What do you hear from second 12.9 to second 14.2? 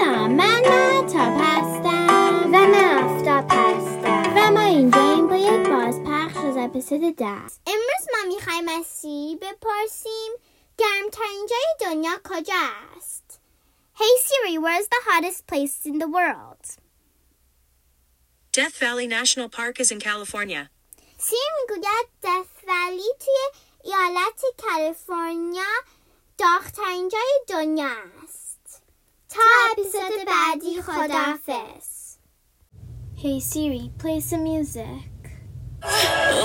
است Hey